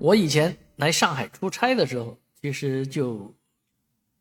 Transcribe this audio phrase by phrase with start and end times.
[0.00, 3.32] 我以前来上海出差的时候，其实就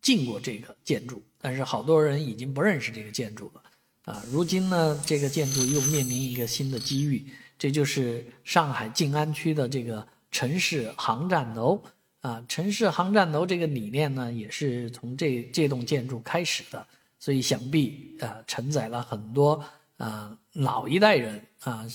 [0.01, 3.63] 进过这个建筑，但是好多人已经不认识这个建筑了。
[4.03, 7.25] 啊，如今呢，这个建筑又面临一个新的机遇，
[7.57, 11.81] 这就是上海静安区的这个城市航站楼。
[12.21, 16.85] 啊，城市航站楼这个理念呢，也是从这这栋建筑开始的，
[17.17, 19.63] 所以想必啊，承载了很多
[19.95, 21.87] 啊老一代人啊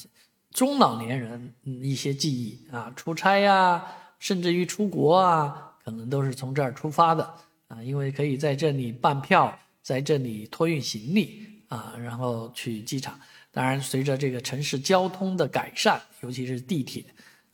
[0.54, 3.84] 中老年人一些记忆啊，出差呀，
[4.18, 7.34] 甚至于出国啊，可能都是从这儿出发的
[7.68, 11.52] 啊，因为可以在这里办票，在这里托运行李。
[11.68, 13.18] 啊，然后去机场。
[13.50, 17.04] 当然，随着这个城市交通的改善，尤其是地铁，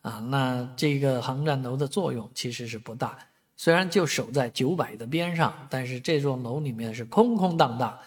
[0.02, 3.16] 啊，那这个航站楼的作用其实是不大。
[3.56, 7.98] 虽然就守在九百的边上，但是这座楼里面是空空荡荡，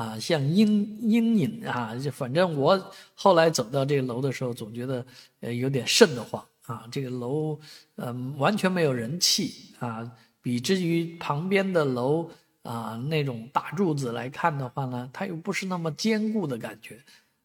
[0.00, 1.94] 啊，像阴阴影啊。
[2.12, 5.04] 反正我后来走到这个楼的时候，总觉得
[5.40, 6.86] 呃有点瘆得慌啊。
[6.90, 7.58] 这个楼，
[7.96, 10.10] 嗯，完全没有人气啊。
[10.42, 12.30] 比之于旁边的楼。
[12.62, 17.00] 啊，那种大柱子来看的话呢，它又不是那么坚固的感觉，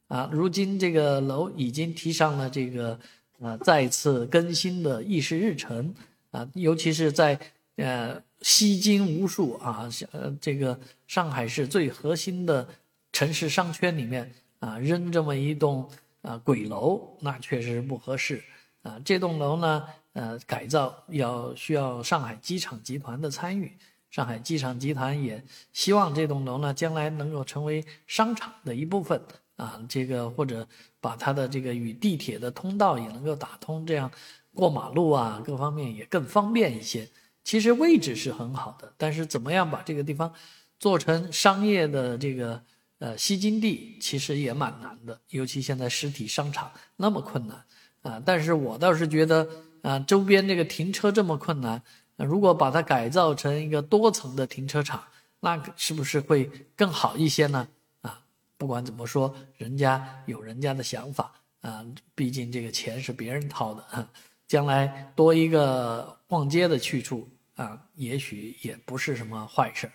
[0.10, 3.00] 啊，如今这个楼已经提上了这个，
[3.40, 5.96] 啊，再次更新的议事日程，
[6.32, 7.40] 啊，尤其是在
[7.78, 12.68] 呃吸金无数啊，呃这个上海市最核心的
[13.12, 15.90] 城市商圈里面啊，扔这么一栋
[16.22, 18.44] 啊鬼楼，那确实不合适，
[18.84, 23.72] 啊，这栋楼呢，呃，改造要需要上海机场集团的参与。
[24.12, 29.22] 上海机场集团也希望这栋楼呢，将来能够成为商场的一部分
[29.58, 30.66] 啊，这个或者
[31.02, 34.10] 把它的这个与地铁的通道也能够打通，这样
[34.54, 37.06] 过马路啊，各方面也更方便一些。
[37.46, 40.34] 其实位置是很好的，但是怎么样把这个地方
[40.78, 42.62] 做成商业的这个
[43.00, 47.64] 呃吸金地，其实也蛮难的，尤其现在实体商场那么困难
[48.02, 48.22] 啊。
[48.26, 49.48] 但是我倒是觉得
[49.84, 51.82] 啊，周边这个停车这么困难。
[52.18, 55.04] 如果把它改造成一个多层的停车场，
[55.42, 57.68] 那是不是会更好一些呢？
[58.02, 58.22] 啊，
[58.58, 61.86] 不管怎么说，人家有人家的想法啊，
[62.16, 64.08] 毕竟这个钱是别人掏的，
[64.48, 69.94] 将来多一个逛街的去处啊，也许也不是什么坏事儿。